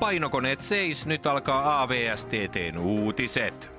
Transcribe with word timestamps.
Painokoneet 0.00 0.60
seis, 0.62 1.06
nyt 1.06 1.26
alkaa 1.26 1.82
AVSTTn 1.82 2.78
uutiset. 2.78 3.70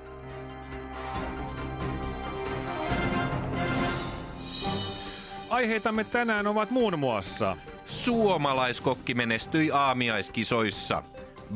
Aiheitamme 5.50 6.04
tänään 6.04 6.46
ovat 6.46 6.70
muun 6.70 6.98
muassa 6.98 7.56
Suomalaiskokki 7.84 9.14
menestyi 9.14 9.70
aamiaiskisoissa. 9.70 11.02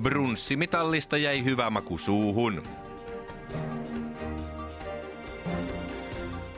Brunssimitallista 0.03 1.17
jäi 1.17 1.45
hyvä 1.45 1.71
maku 1.71 1.99
suuhun. 1.99 2.63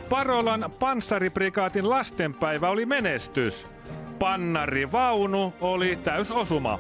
Parolan 0.09 0.73
panssariprikaatin 0.79 1.91
lastenpäivä 1.91 2.69
oli 2.69 2.87
menestys. 2.87 3.67
Pannari 4.19 4.93
vaunu 4.93 5.55
oli 5.61 5.97
täysosuma. 5.97 6.79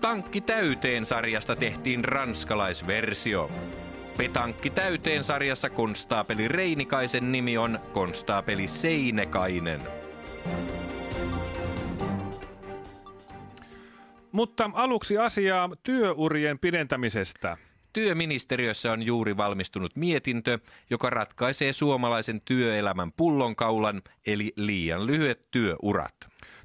Tankki 0.00 0.40
täyteen 0.40 1.06
sarjasta 1.06 1.56
tehtiin 1.56 2.04
ranskalaisversio. 2.04 3.50
Petankki 4.16 4.70
täyteen 4.70 5.24
sarjassa 5.24 5.70
konstaapeli 5.70 6.48
Reinikaisen 6.48 7.32
nimi 7.32 7.58
on 7.58 7.78
konstaapeli 7.92 8.68
Seinekainen. 8.68 9.80
Mutta 14.32 14.70
aluksi 14.74 15.18
asiaa 15.18 15.70
työurien 15.82 16.58
pidentämisestä. 16.58 17.56
Työministeriössä 17.92 18.92
on 18.92 19.02
juuri 19.02 19.36
valmistunut 19.36 19.96
mietintö, 19.96 20.58
joka 20.90 21.10
ratkaisee 21.10 21.72
suomalaisen 21.72 22.40
työelämän 22.40 23.12
pullonkaulan, 23.12 24.02
eli 24.26 24.52
liian 24.56 25.06
lyhyet 25.06 25.50
työurat. 25.50 26.14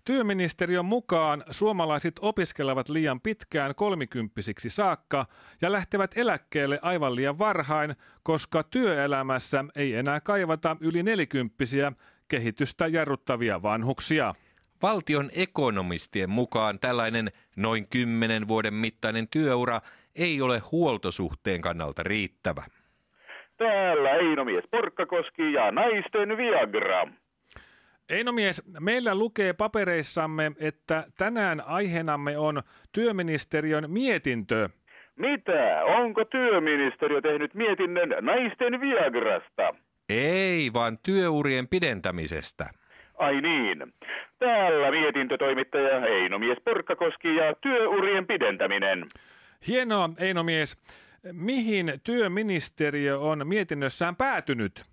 Työministeriön 0.06 0.86
mukaan 0.86 1.44
suomalaiset 1.50 2.16
opiskelevat 2.22 2.90
liian 2.90 3.22
pitkään 3.22 3.76
kolmikymppisiksi 3.76 4.70
saakka 4.70 5.26
ja 5.62 5.72
lähtevät 5.72 6.12
eläkkeelle 6.16 6.80
aivan 6.81 7.16
liian 7.16 7.40
varhain, 7.40 7.96
koska 8.23 8.64
työelämässä 8.64 9.66
ei 9.76 9.96
enää 9.96 10.22
kaivata 10.22 10.78
yli 10.80 11.03
nelikymppisiä 11.03 11.92
kehitystä 12.28 12.88
jarruttavia 12.88 13.62
vanhuksia. 13.62 14.36
Valtion 14.81 15.30
ekonomistien 15.34 16.30
mukaan 16.30 16.80
tällainen 16.80 17.31
noin 17.56 17.88
10 17.88 18.48
vuoden 18.48 18.73
mittainen 18.73 19.28
työura 19.28 19.81
ei 20.16 20.42
ole 20.42 20.62
huoltosuhteen 20.72 21.62
kannalta 21.62 22.04
riittävä. 22.04 22.64
Täällä 23.58 24.12
Einomies 24.12 24.64
Porkkakoski 24.72 25.54
ja 25.54 25.72
naisten 25.72 26.38
Viagra. 26.38 27.08
Einomies, 28.10 28.64
meillä 28.80 29.16
lukee 29.16 29.54
papereissamme, 29.54 30.52
että 30.60 31.04
tänään 31.18 31.62
aiheenamme 31.68 32.38
on 32.38 32.62
työministeriön 32.92 33.86
mietintö. 33.88 34.70
Mitä? 35.16 35.84
Onko 35.86 36.26
työministeriö 36.26 37.22
tehnyt 37.22 37.54
mietinnön 37.54 38.09
naisten 38.22 38.81
Viagrasta? 38.81 39.75
Ei, 40.09 40.74
vaan 40.74 40.98
työurien 41.06 41.68
pidentämisestä. 41.68 42.70
Ai 43.18 43.42
niin. 43.42 43.94
Täällä 44.40 44.92
mietintötoimittaja 44.92 46.06
Einomies 46.06 46.58
Porkkakoski 46.66 47.36
ja 47.36 47.56
työurien 47.62 48.28
pidentäminen. 48.28 49.08
Hienoa, 49.68 50.10
Einomies. 50.18 50.78
Mihin 51.32 51.94
työministeriö 52.04 53.20
on 53.20 53.48
mietinnössään 53.48 54.16
päätynyt? 54.16 54.84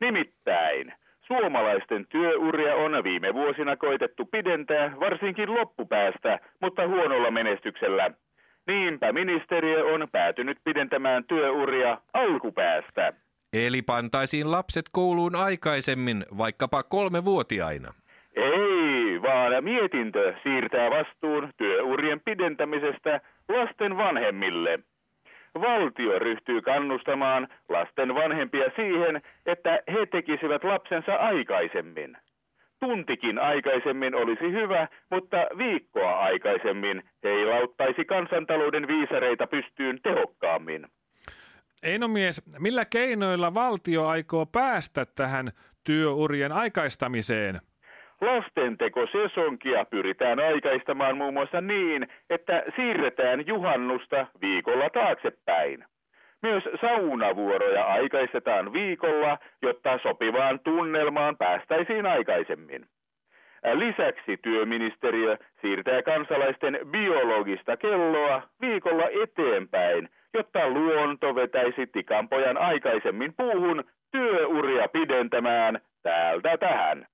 Nimittäin, 0.00 0.92
suomalaisten 1.26 2.06
työuria 2.06 2.74
on 2.74 3.04
viime 3.04 3.34
vuosina 3.34 3.76
koitettu 3.76 4.24
pidentää 4.24 5.00
varsinkin 5.00 5.54
loppupäästä, 5.54 6.38
mutta 6.60 6.88
huonolla 6.88 7.30
menestyksellä. 7.30 8.10
Niinpä 8.66 9.12
ministeriö 9.12 9.84
on 9.84 10.08
päätynyt 10.12 10.58
pidentämään 10.64 11.24
työuria 11.24 12.00
alkupäästä. 12.12 13.12
Eli 13.52 13.82
pantaisiin 13.82 14.50
lapset 14.50 14.84
kouluun 14.92 15.36
aikaisemmin, 15.36 16.24
vaikkapa 16.38 16.82
kolmevuotiaina. 16.82 17.92
Vaan 19.56 19.64
mietintö 19.64 20.34
siirtää 20.42 20.90
vastuun 20.90 21.52
työurien 21.56 22.20
pidentämisestä 22.20 23.20
lasten 23.48 23.96
vanhemmille. 23.96 24.78
Valtio 25.60 26.18
ryhtyy 26.18 26.62
kannustamaan 26.62 27.48
lasten 27.68 28.14
vanhempia 28.14 28.70
siihen, 28.76 29.22
että 29.46 29.80
he 29.92 30.06
tekisivät 30.06 30.64
lapsensa 30.64 31.14
aikaisemmin. 31.14 32.16
Tuntikin 32.80 33.38
aikaisemmin 33.38 34.14
olisi 34.14 34.52
hyvä, 34.52 34.88
mutta 35.10 35.36
viikkoa 35.58 36.18
aikaisemmin 36.18 37.02
heilauttaisi 37.24 38.04
kansantalouden 38.04 38.88
viisareita 38.88 39.46
pystyyn 39.46 39.98
tehokkaammin. 40.02 40.86
Einomies, 41.82 42.42
millä 42.58 42.84
keinoilla 42.84 43.54
valtio 43.54 44.06
aikoo 44.06 44.46
päästä 44.46 45.06
tähän 45.14 45.50
työurien 45.84 46.52
aikaistamiseen? 46.52 47.60
Lastentekosesonkia 48.20 49.84
pyritään 49.84 50.40
aikaistamaan 50.40 51.16
muun 51.16 51.34
muassa 51.34 51.60
niin, 51.60 52.08
että 52.30 52.62
siirretään 52.76 53.46
juhannusta 53.46 54.26
viikolla 54.40 54.90
taaksepäin. 54.90 55.84
Myös 56.42 56.64
saunavuoroja 56.80 57.84
aikaistetaan 57.84 58.72
viikolla, 58.72 59.38
jotta 59.62 59.98
sopivaan 60.02 60.60
tunnelmaan 60.60 61.36
päästäisiin 61.36 62.06
aikaisemmin. 62.06 62.86
Lisäksi 63.74 64.36
työministeriö 64.42 65.36
siirtää 65.60 66.02
kansalaisten 66.02 66.78
biologista 66.90 67.76
kelloa 67.76 68.42
viikolla 68.60 69.04
eteenpäin, 69.22 70.08
jotta 70.34 70.68
luonto 70.70 71.34
vetäisi 71.34 71.86
tikanpojan 71.86 72.58
aikaisemmin 72.58 73.34
puuhun 73.36 73.84
työuria 74.12 74.88
pidentämään 74.88 75.80
täältä 76.02 76.56
tähän. 76.56 77.06